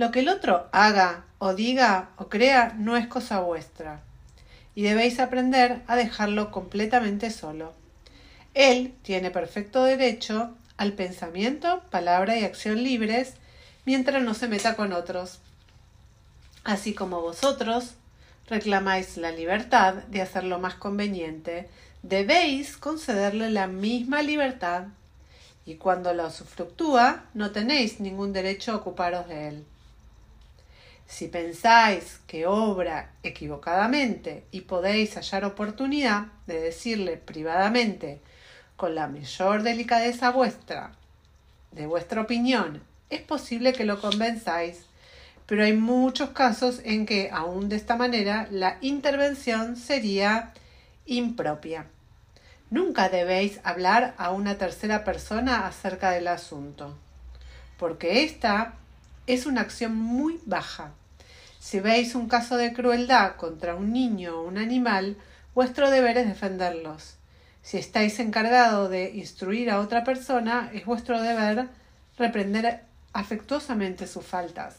[0.00, 4.00] Lo que el otro haga o diga o crea no es cosa vuestra,
[4.74, 7.74] y debéis aprender a dejarlo completamente solo.
[8.54, 13.34] Él tiene perfecto derecho al pensamiento, palabra y acción libres
[13.84, 15.40] mientras no se meta con otros
[16.64, 17.92] así como vosotros
[18.48, 21.68] reclamáis la libertad de hacer lo más conveniente,
[22.02, 24.84] debéis concederle la misma libertad,
[25.66, 29.66] y cuando la usufructúa, no tenéis ningún derecho a ocuparos de él.
[31.10, 38.20] Si pensáis que obra equivocadamente y podéis hallar oportunidad de decirle privadamente,
[38.76, 40.92] con la mayor delicadeza vuestra,
[41.72, 44.86] de vuestra opinión, es posible que lo convenzáis
[45.50, 50.52] pero hay muchos casos en que, aún de esta manera, la intervención sería
[51.06, 51.86] impropia.
[52.70, 56.96] Nunca debéis hablar a una tercera persona acerca del asunto,
[57.80, 58.74] porque esta
[59.26, 60.92] es una acción muy baja.
[61.60, 65.18] Si veis un caso de crueldad contra un niño o un animal,
[65.54, 67.16] vuestro deber es defenderlos.
[67.62, 71.68] Si estáis encargado de instruir a otra persona, es vuestro deber
[72.16, 74.76] reprender afectuosamente sus faltas.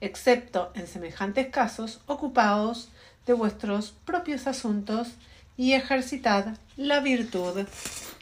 [0.00, 2.88] Excepto en semejantes casos, ocupaos
[3.26, 5.08] de vuestros propios asuntos
[5.56, 7.66] y ejercitad la virtud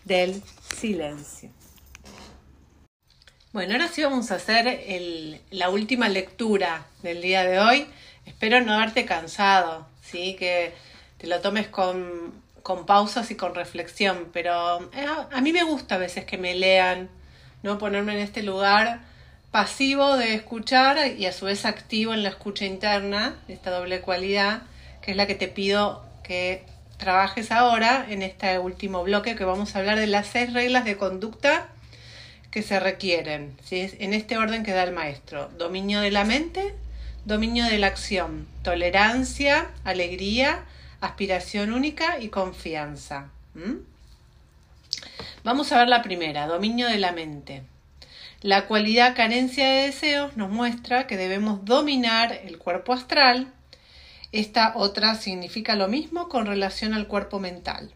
[0.05, 0.43] del
[0.75, 1.58] silencio.
[3.59, 4.79] Bueno, ahora sí vamos a hacer
[5.51, 7.89] la última lectura del día de hoy.
[8.25, 10.37] Espero no haberte cansado, ¿sí?
[10.39, 10.73] que
[11.17, 12.35] te lo tomes con,
[12.87, 17.11] pausas y con reflexión, pero eh, a mí me gusta a veces que me lean,
[17.65, 17.79] ¿no?
[17.79, 19.01] Ponerme en este lugar
[19.51, 24.63] pasivo de escuchar y a su vez activo en la escucha interna, esta doble cualidad,
[25.03, 26.65] que es la que te pido que
[26.97, 30.97] trabajes ahora en este último bloque que vamos a hablar de las seis reglas de
[30.97, 31.71] conducta
[32.59, 33.89] que se requieren, ¿sí?
[34.01, 35.49] en este orden que da el maestro.
[35.59, 36.75] Dominio de la mente,
[37.25, 40.65] dominio de la acción, tolerancia, alegría,
[41.01, 43.31] aspiración única y confianza.
[45.45, 47.63] Vamos a ver la primera, dominio de la mente.
[48.43, 53.53] La cualidad carencia de deseos nos muestra que debemos dominar el cuerpo astral.
[54.33, 57.93] Esta otra significa lo mismo con relación al cuerpo mental.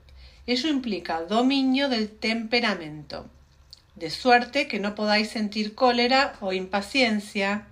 [0.46, 3.28] Ello implica dominio del temperamento,
[4.02, 7.66] de suerte que no podáis sentir cólera o impaciencia,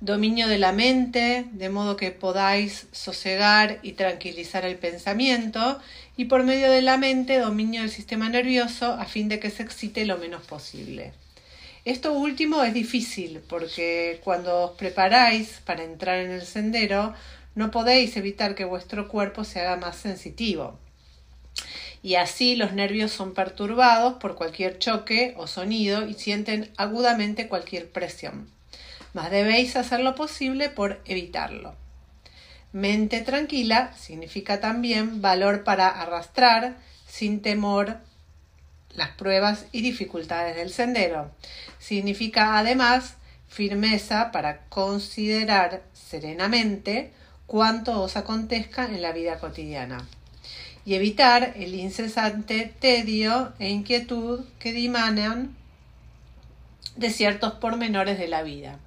[0.00, 5.80] dominio de la mente, de modo que podáis sosegar y tranquilizar el pensamiento,
[6.16, 9.62] y por medio de la mente dominio del sistema nervioso a fin de que se
[9.62, 11.12] excite lo menos posible.
[11.84, 17.14] Esto último es difícil porque cuando os preparáis para entrar en el sendero
[17.54, 20.80] no podéis evitar que vuestro cuerpo se haga más sensitivo.
[22.02, 27.90] Y así los nervios son perturbados por cualquier choque o sonido y sienten agudamente cualquier
[27.90, 28.48] presión
[29.18, 31.74] mas debéis hacer lo posible por evitarlo.
[32.72, 37.98] Mente tranquila significa también valor para arrastrar sin temor
[38.94, 41.30] las pruebas y dificultades del sendero.
[41.78, 43.16] Significa además
[43.48, 47.10] firmeza para considerar serenamente
[47.46, 50.06] cuanto os acontezca en la vida cotidiana
[50.88, 55.54] y evitar el incesante tedio e inquietud que dimanan
[56.96, 58.78] de ciertos pormenores de la vida,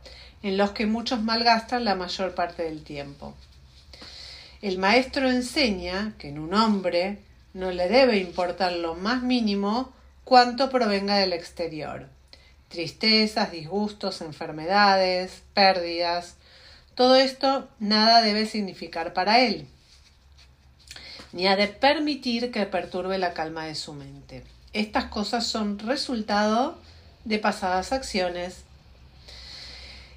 [0.42, 3.36] en los que muchos malgastan la mayor parte del tiempo.
[4.64, 7.20] El maestro enseña que en un hombre
[7.54, 12.08] no le debe importar lo más mínimo cuanto provenga del exterior.
[12.70, 16.34] Tristezas, disgustos, enfermedades, pérdidas,
[16.96, 19.68] todo esto nada debe significar para él,
[21.34, 24.44] ni ha de permitir que perturbe la calma de su mente.
[24.74, 26.78] Estas cosas son resultado
[27.26, 28.64] de pasadas acciones.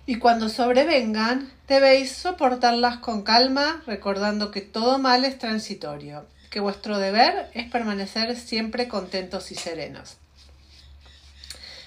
[0.07, 6.99] Y cuando sobrevengan, debéis soportarlas con calma, recordando que todo mal es transitorio, que vuestro
[6.99, 10.19] deber es permanecer siempre contentos y serenos.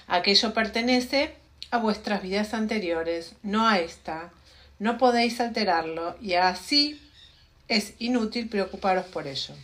[0.08, 1.34] Aquello pertenece
[1.70, 4.30] a vuestras vidas anteriores, no a esta.
[4.78, 7.00] No podéis alterarlo y así
[7.68, 9.54] es inútil preocuparos por ello.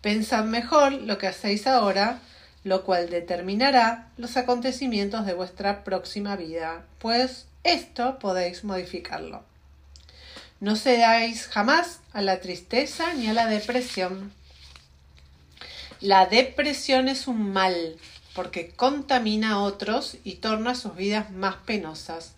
[0.00, 2.20] Pensad mejor lo que hacéis ahora
[2.64, 9.42] lo cual determinará los acontecimientos de vuestra próxima vida, pues esto podéis modificarlo.
[10.60, 14.32] No cedáis jamás a la tristeza ni a la depresión.
[16.00, 17.96] La depresión es un mal,
[18.34, 22.34] porque contamina a otros y torna sus vidas más penosas,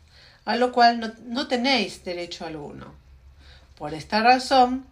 [0.46, 2.94] a lo cual no, no tenéis derecho alguno.
[3.76, 4.86] Por esta razón,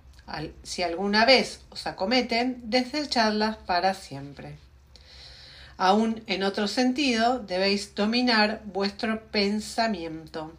[0.63, 4.57] si alguna vez os acometen, desechadlas para siempre.
[5.77, 10.53] Aún en otro sentido, debéis dominar vuestro pensamiento.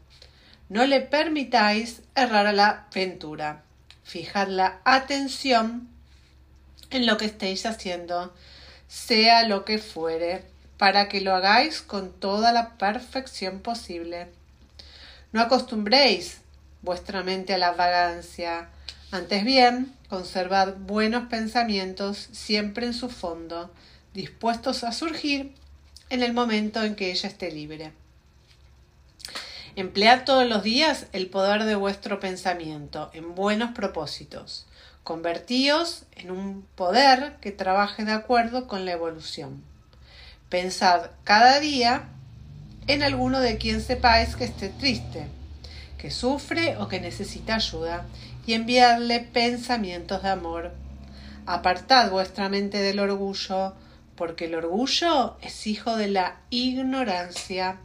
[0.70, 3.64] No le permitáis errar a la ventura.
[4.04, 5.88] Fijad la atención
[6.90, 8.34] en lo que estéis haciendo,
[8.88, 10.44] sea lo que fuere,
[10.78, 14.28] para que lo hagáis con toda la perfección posible.
[15.32, 16.42] No acostumbréis
[16.82, 18.70] vuestra mente a la vagancia,
[19.14, 23.72] antes bien, conservad buenos pensamientos siempre en su fondo,
[24.16, 25.54] dispuestos a surgir
[26.10, 27.92] en el momento en que ella esté libre.
[29.76, 34.66] Emplead todos los días el poder de vuestro pensamiento en buenos propósitos.
[35.04, 39.64] Convertíos en un poder que trabaje de acuerdo con la evolución.
[40.50, 42.06] Pensad cada día
[42.88, 45.28] en alguno de quien sepáis que esté triste,
[46.00, 48.08] que sufre o que necesita ayuda,
[48.46, 50.84] y enviadle pensamientos de amor
[51.46, 53.74] Apartad vuestra mente del orgullo,
[54.16, 57.80] porque el orgullo es hijo de la ignorancia.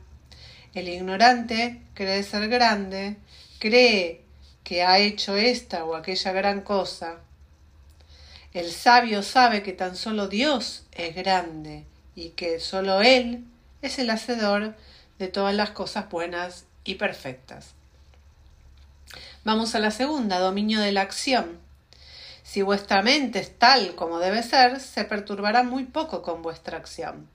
[0.74, 3.16] El ignorante cree ser grande,
[3.58, 4.22] cree
[4.62, 7.16] que ha hecho esta o aquella gran cosa.
[8.54, 11.84] El sabio sabe que tan solo Dios es grande
[12.14, 13.44] y que solo Él
[13.82, 14.76] es el hacedor
[15.18, 17.74] de todas las cosas buenas y perfectas.
[19.48, 21.58] Vamos a la segunda, dominio de la acción.
[22.42, 27.30] Si vuestra mente es tal como debe ser, se perturbará muy poco con vuestra acción.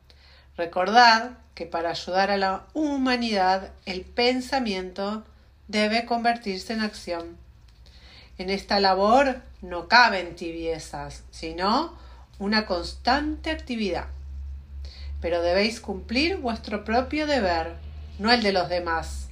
[0.55, 5.23] Recordad que para ayudar a la humanidad el pensamiento
[5.67, 7.35] debe convertirse en acción.
[8.37, 11.97] En esta labor no caben tibiezas, sino
[12.37, 14.05] una constante actividad.
[15.19, 17.73] Pero debéis cumplir vuestro propio deber,
[18.19, 19.22] no el de los demás,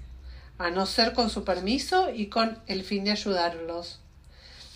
[0.61, 3.99] a no ser con su permiso y con el fin de ayudarlos.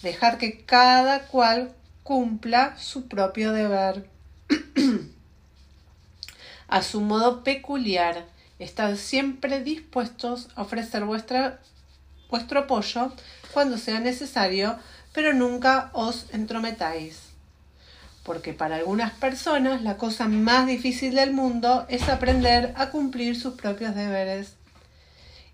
[0.01, 1.73] Dejar que cada cual
[2.03, 4.09] cumpla su propio deber.
[6.67, 8.25] a su modo peculiar,
[8.59, 13.11] estad siempre dispuestos a ofrecer vuestro apoyo
[13.53, 14.77] cuando sea necesario,
[15.13, 17.19] pero nunca os entrometáis.
[18.23, 23.53] Porque para algunas personas la cosa más difícil del mundo es aprender a cumplir sus
[23.53, 24.54] propios deberes.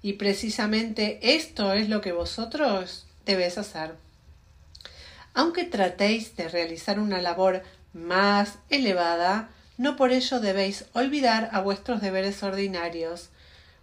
[0.01, 3.95] Y precisamente esto es lo que vosotros debéis hacer.
[5.33, 12.01] Aunque tratéis de realizar una labor más elevada, no por ello debéis olvidar a vuestros
[12.01, 13.29] deberes ordinarios,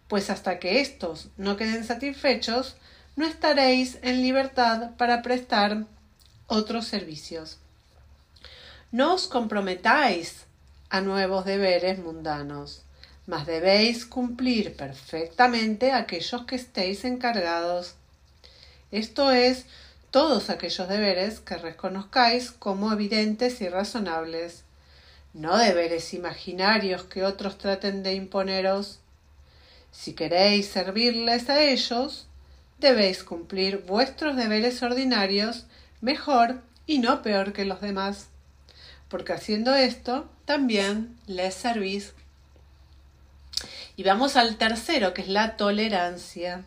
[0.08, 2.76] pues hasta que éstos no queden satisfechos,
[3.16, 5.84] no estaréis en libertad para prestar
[6.46, 7.58] otros servicios.
[8.90, 10.46] No os comprometáis
[10.88, 12.82] a nuevos deberes mundanos,
[13.28, 17.94] mas debéis cumplir perfectamente aquellos que estéis encargados.
[18.90, 19.66] Esto es,
[20.10, 24.64] todos aquellos deberes que reconozcáis como evidentes y razonables,
[25.34, 28.98] no deberes imaginarios que otros traten de imponeros.
[29.92, 32.28] Si queréis servirles a ellos,
[32.78, 35.66] debéis cumplir vuestros deberes ordinarios
[36.00, 38.28] mejor y no peor que los demás,
[39.10, 42.14] porque haciendo esto también les servís.
[43.96, 46.64] Y vamos al tercero, que es la tolerancia.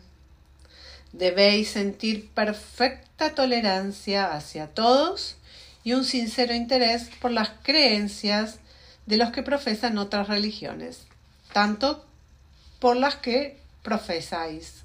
[1.12, 5.36] Debéis sentir perfecta tolerancia hacia todos
[5.84, 8.58] y un sincero interés por las creencias
[9.06, 11.06] de los que profesan otras religiones,
[11.52, 12.06] tanto
[12.78, 14.82] por las que profesáis,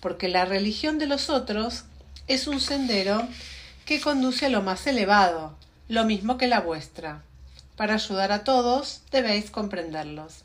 [0.00, 1.84] porque la religión de los otros
[2.26, 3.26] es un sendero
[3.84, 5.56] que conduce a lo más elevado,
[5.88, 7.22] lo mismo que la vuestra.
[7.76, 10.44] Para ayudar a todos debéis comprenderlos.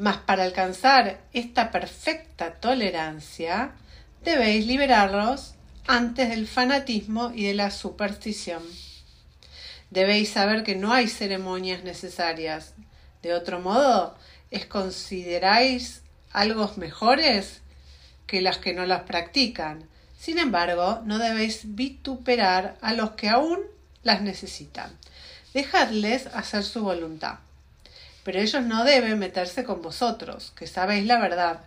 [0.00, 3.72] Mas para alcanzar esta perfecta tolerancia,
[4.24, 5.52] debéis liberarlos
[5.86, 8.62] antes del fanatismo y de la superstición.
[9.90, 12.72] Debéis saber que no hay ceremonias necesarias.
[13.20, 14.16] De otro modo,
[14.50, 16.00] ¿es consideráis
[16.32, 17.60] algo mejores
[18.26, 19.86] que las que no las practican.
[20.18, 23.58] Sin embargo, no debéis vituperar a los que aún
[24.02, 24.96] las necesitan.
[25.52, 27.40] Dejadles hacer su voluntad.
[28.30, 31.62] Pero ellos no deben meterse con vosotros, que sabéis la verdad,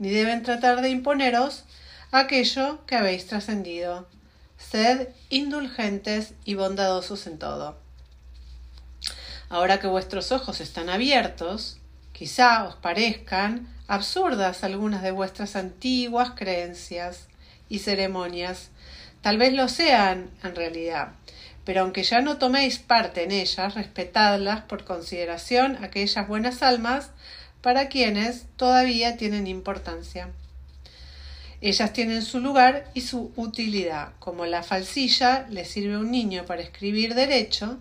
[0.00, 1.62] ni deben tratar de imponeros
[2.10, 4.08] aquello que habéis trascendido.
[4.58, 7.78] Sed indulgentes y bondadosos en todo.
[9.48, 11.78] Ahora que vuestros ojos están abiertos,
[12.12, 17.28] quizá os parezcan absurdas algunas de vuestras antiguas creencias
[17.68, 18.70] y ceremonias.
[19.20, 21.12] Tal vez lo sean en realidad,
[21.68, 27.10] pero aunque ya no toméis parte en ellas, respetadlas por consideración aquellas buenas almas
[27.60, 30.30] para quienes todavía tienen importancia.
[31.60, 36.46] Ellas tienen su lugar y su utilidad, como la falsilla le sirve a un niño
[36.46, 37.78] para escribir derecho,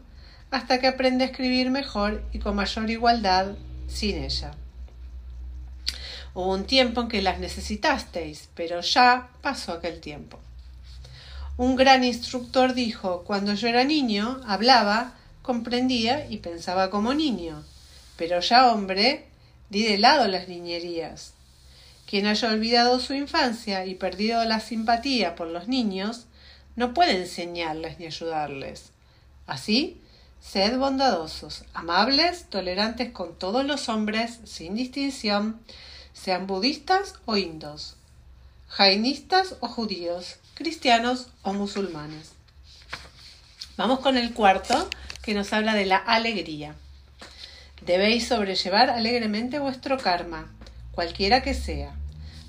[0.52, 3.56] hasta que aprende a escribir mejor y con mayor igualdad
[3.88, 4.52] sin ella.
[6.34, 10.42] Hubo un tiempo en que las necesitasteis, pero ya pasó aquel tiempo.
[11.58, 17.64] Un gran instructor dijo, cuando yo era niño, hablaba, comprendía y pensaba como niño,
[18.16, 19.26] pero ya hombre,
[19.72, 21.34] di de lado las niñerías.
[22.06, 26.28] Quien haya olvidado su infancia y perdido la simpatía por los niños,
[26.76, 28.92] no puede enseñarles ni ayudarles.
[29.48, 30.00] Así,
[30.40, 35.60] sed bondadosos, amables, tolerantes con todos los hombres, sin distinción,
[36.14, 37.96] sean budistas o indos,
[38.68, 42.32] jainistas o judíos, cristianos o musulmanes.
[43.78, 44.90] Vamos con el cuarto,
[45.22, 46.74] que nos habla de la alegría.
[47.86, 50.52] Debéis sobrellevar alegremente vuestro karma,
[50.94, 51.94] cualquiera que sea.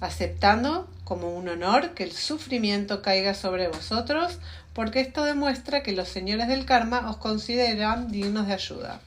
[0.00, 4.38] aceptando como un honor que el sufrimiento caiga sobre vosotros,
[4.72, 9.00] porque esto demuestra que los señores del karma os consideran dignos de ayuda.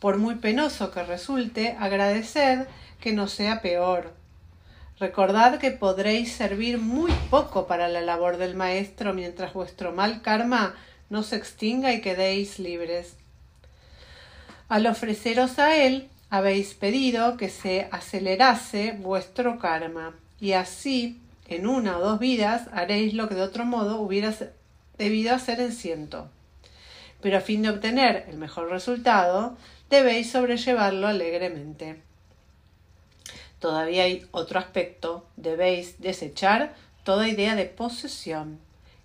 [0.00, 2.66] Por muy penoso que resulte, agradeced
[3.00, 4.14] que no sea peor.
[5.00, 10.74] Recordad que podréis servir muy poco para la labor del Maestro mientras vuestro mal karma
[11.08, 13.16] no se extinga y quedéis libres.
[14.68, 21.96] Al ofreceros a Él, habéis pedido que se acelerase vuestro karma, y así, en una
[21.96, 24.44] o dos vidas, haréis lo que de otro modo hubieras
[24.98, 26.28] debido hacer en ciento.
[27.22, 29.56] Pero a fin de obtener el mejor resultado,
[29.88, 32.09] debéis sobrellevarlo alegremente.
[33.60, 38.58] Todavía hay otro aspecto, debéis desechar toda idea de posesión.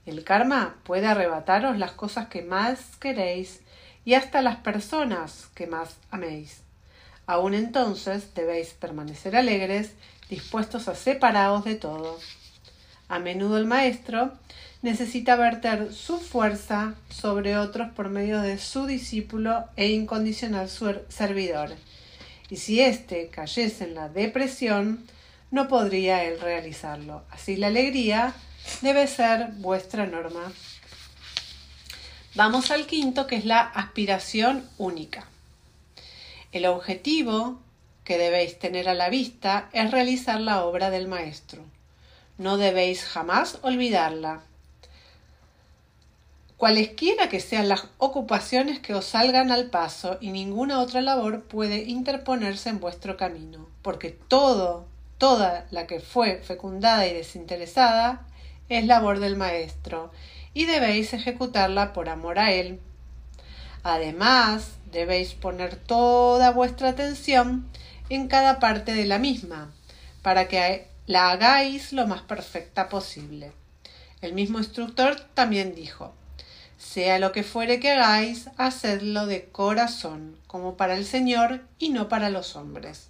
[0.06, 3.62] El karma puede arrebataros las cosas que más queréis
[4.06, 6.62] y hasta las personas que más améis.
[7.26, 9.92] Aun entonces debéis permanecer alegres,
[10.30, 12.18] dispuestos a separaros de todo.
[13.10, 14.32] A menudo el maestro
[14.82, 21.72] necesita verter su fuerza sobre otros por medio de su discípulo e incondicional servidor.
[22.50, 25.06] Y si éste cayese en la depresión,
[25.52, 27.24] no podría él realizarlo.
[27.32, 28.34] Así la alegría
[28.82, 30.52] debe ser vuestra norma.
[32.36, 35.26] Vamos al quinto, que es la aspiración única.
[36.52, 37.60] El objetivo
[38.04, 41.64] que debéis tener a la vista es realizar la obra del Maestro.
[42.38, 44.44] No debéis jamás olvidarla.
[46.58, 51.84] Cualesquiera que sean las ocupaciones que os salgan al paso y ninguna otra labor puede
[51.84, 54.86] interponerse en vuestro camino, porque todo,
[55.18, 58.26] toda la que fue fecundada y desinteresada
[58.70, 60.14] es labor del Maestro,
[60.54, 62.80] y debéis ejecutarla por amor a Él.
[63.84, 67.70] Además, debéis poner toda vuestra atención
[68.08, 69.74] en cada parte de la misma,
[70.22, 73.52] para que la hagáis lo más perfecta posible.
[74.22, 76.14] El mismo instructor también dijo
[76.86, 82.08] sea lo que fuere que hagáis, hacedlo de corazón, como para el Señor y no
[82.08, 83.10] para los hombres.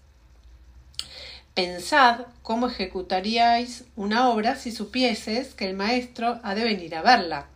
[1.53, 7.47] Pensad cómo ejecutaríais una obra si supieses que el maestro ha de venir a verla.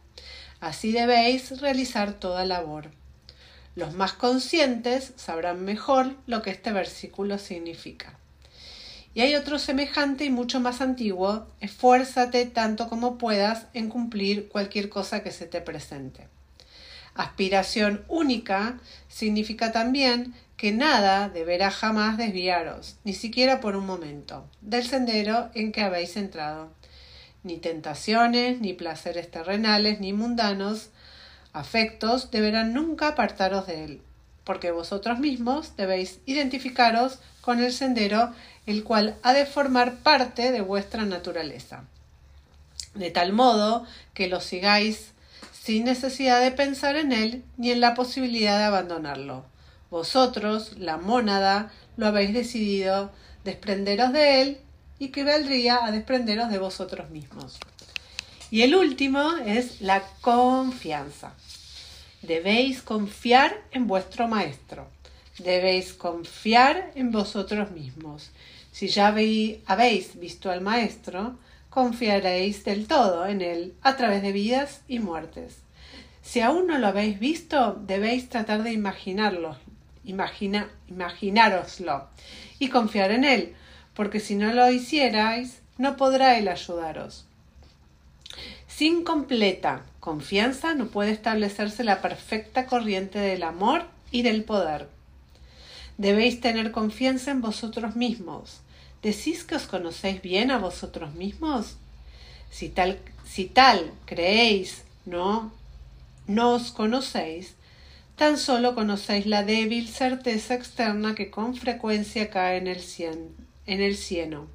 [0.59, 2.91] Así debéis realizar toda labor.
[3.76, 8.20] Los más conscientes sabrán mejor lo que este versículo significa.
[9.20, 14.88] Y hay otro semejante y mucho más antiguo, esfuérzate tanto como puedas en cumplir cualquier
[14.88, 16.30] cosa que se te presente.
[17.15, 24.86] Aspiración única significa también que nada deberá jamás desviaros, ni siquiera por un momento, del
[24.86, 26.72] sendero en que habéis entrado.
[27.43, 30.91] Ni tentaciones, ni placeres terrenales, ni mundanos,
[31.51, 34.01] afectos deberán nunca apartaros de él,
[34.45, 38.34] porque vosotros mismos debéis identificaros con el sendero,
[38.70, 41.84] el cual ha de formar parte de vuestra naturaleza,
[42.93, 45.11] de tal modo que lo sigáis
[45.51, 49.45] sin necesidad de pensar en él ni en la posibilidad de abandonarlo.
[49.89, 53.11] Vosotros, la mónada, lo habéis decidido
[53.43, 54.57] desprenderos de él
[54.99, 57.59] y que valdría a desprenderos de vosotros mismos.
[58.51, 61.34] Y el último es la confianza.
[62.22, 64.88] Debéis confiar en vuestro Maestro.
[65.38, 68.32] Debéis confiar en vosotros mismos.
[68.80, 71.38] Si ya habéis visto al Maestro,
[71.69, 75.57] confiaréis del todo en él a través de vidas y muertes.
[76.21, 79.57] Si aún no lo habéis visto, debéis tratar de imaginarlo,
[80.05, 82.07] imagina, imaginároslo
[82.57, 83.53] y confiar en él,
[83.93, 87.25] porque si no lo hicierais, no podrá él ayudaros.
[88.69, 94.88] Sin completa confianza no puede establecerse la perfecta corriente del amor y del poder.
[95.97, 98.61] Debéis tener confianza en vosotros mismos.
[99.02, 101.78] ¿Decís que os conocéis bien a vosotros mismos?
[102.52, 105.52] Si tal, si tal creéis, no,
[106.28, 107.56] no os conocéis,
[108.18, 113.34] tan solo conocéis la débil certeza externa que con frecuencia cae en el, cien,
[113.66, 114.47] en el cieno.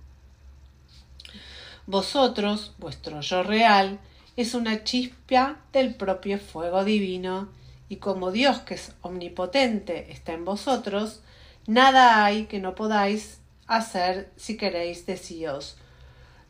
[1.86, 3.99] Vosotros, vuestro yo real,
[4.36, 7.49] es una chispa del propio fuego divino,
[7.88, 11.20] y como Dios que es omnipotente está en vosotros,
[11.66, 15.76] nada hay que no podáis hacer si queréis decíos.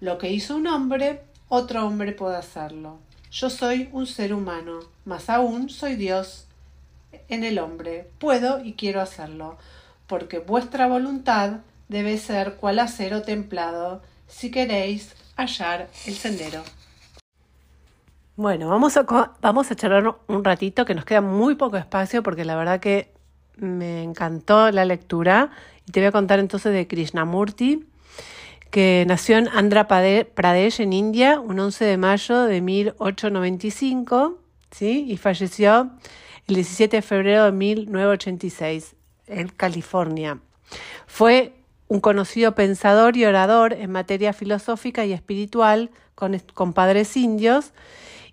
[0.01, 2.99] Lo que hizo un hombre, otro hombre puede hacerlo.
[3.31, 6.47] Yo soy un ser humano, más aún soy Dios
[7.29, 8.11] en el hombre.
[8.19, 9.59] Puedo y quiero hacerlo,
[10.07, 16.63] porque vuestra voluntad debe ser cual acero templado si queréis hallar el sendero.
[18.37, 19.05] Bueno, vamos a,
[19.41, 23.14] vamos a charlar un ratito que nos queda muy poco espacio porque la verdad que
[23.57, 25.51] me encantó la lectura
[25.87, 27.87] y te voy a contar entonces de Krishnamurti,
[28.71, 34.39] que nació en Andhra Pradesh, en India, un 11 de mayo de 1895,
[34.71, 35.05] ¿sí?
[35.09, 35.91] y falleció
[36.49, 38.97] el 17 de febrero de 1986
[39.29, 40.39] en California.
[41.07, 41.53] Fue
[41.89, 47.73] un conocido pensador y orador en materia filosófica y espiritual con, con padres indios,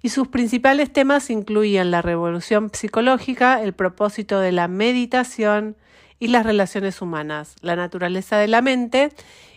[0.02, 5.76] y sus principales temas incluían la revolución psicológica, el propósito de la meditación
[6.20, 9.10] y las relaciones humanas, la naturaleza de la mente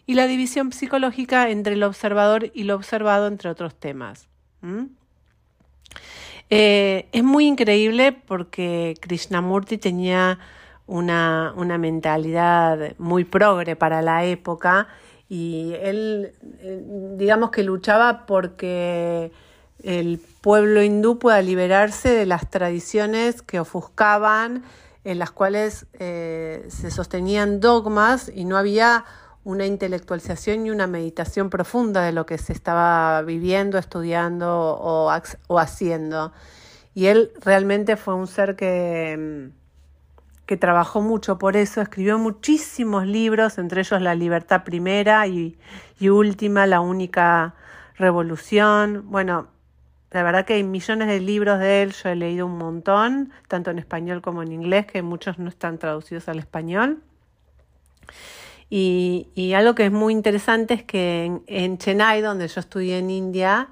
[0.07, 4.29] y la división psicológica entre el observador y lo observado, entre otros temas.
[6.51, 10.39] Eh, es muy increíble porque Krishnamurti tenía
[10.87, 14.89] una, una, mentalidad muy progre para la época
[15.29, 16.83] y él, eh,
[17.17, 19.33] digamos que luchaba porque
[19.85, 24.65] el pueblo hindú pueda liberarse de las tradiciones que ofuscaban,
[25.05, 29.05] en las cuales eh, se sostenían dogmas y no había
[29.45, 35.11] una intelectualización y una meditación profunda de lo que se estaba viviendo, estudiando o,
[35.59, 36.33] haciendo.
[36.95, 39.51] Y él realmente fue un ser que,
[40.47, 45.59] que trabajó mucho por eso, escribió muchísimos libros, entre ellos La Libertad Primera y,
[46.01, 47.55] y Última, La Única
[47.99, 49.05] Revolución.
[49.11, 49.49] Bueno,
[50.15, 53.73] la verdad que hay millones de libros de él, yo he leído un montón, tanto
[53.73, 57.03] en español como en inglés, que muchos no están traducidos al español.
[58.71, 63.71] Y, algo que es muy interesante es que en, Chennai, donde yo estudié en India,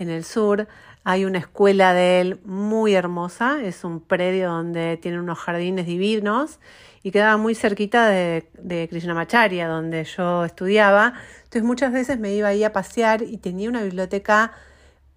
[0.00, 0.66] en el sur,
[1.04, 6.58] hay una escuela de él muy hermosa, es un predio donde tiene unos jardines divinos
[7.04, 11.14] y quedaba muy cerquita de, de Krishnamacharya, donde yo estudiaba.
[11.36, 14.54] Entonces muchas veces me iba ahí a pasear y tenía una biblioteca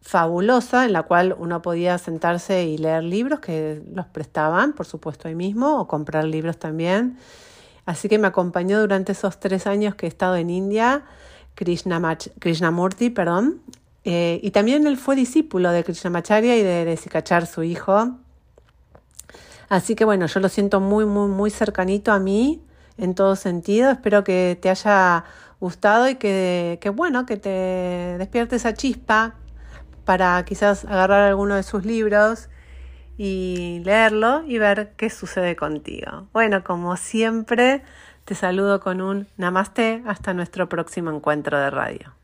[0.08, 5.28] fabulosa en la cual uno podía sentarse y leer libros que los prestaban, por supuesto,
[5.28, 7.18] ahí mismo, o comprar libros también.
[7.86, 11.04] Así que me acompañó durante esos tres años que he estado en India,
[11.56, 13.62] Krishnamurti, perdón,
[14.06, 18.12] eh, y también él fue discípulo de Krishnamacharya y de, de Sikachar, su hijo.
[19.68, 22.62] Así que bueno, yo lo siento muy, muy, muy cercanito a mí
[22.98, 23.92] en todo sentido.
[23.92, 25.26] Espero que te haya
[25.60, 27.50] gustado y que, que bueno, que te
[28.18, 29.36] despierte esa chispa
[30.08, 32.48] para quizás agarrar alguno de sus libros
[33.18, 36.30] y leerlo y ver qué sucede contigo.
[36.32, 37.84] Bueno, como siempre,
[38.24, 42.17] te saludo con un namaste hasta nuestro próximo encuentro de radio.